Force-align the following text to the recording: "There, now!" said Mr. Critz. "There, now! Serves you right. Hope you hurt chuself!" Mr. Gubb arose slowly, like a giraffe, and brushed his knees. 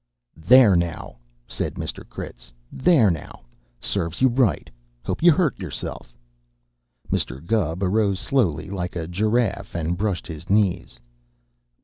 "There, 0.35 0.75
now!" 0.75 1.17
said 1.45 1.75
Mr. 1.75 2.03
Critz. 2.09 2.51
"There, 2.71 3.11
now! 3.11 3.41
Serves 3.79 4.19
you 4.19 4.29
right. 4.29 4.67
Hope 5.05 5.21
you 5.21 5.31
hurt 5.31 5.59
chuself!" 5.59 6.11
Mr. 7.11 7.39
Gubb 7.45 7.83
arose 7.83 8.19
slowly, 8.19 8.71
like 8.71 8.95
a 8.95 9.05
giraffe, 9.07 9.75
and 9.75 9.95
brushed 9.95 10.25
his 10.25 10.49
knees. 10.49 10.99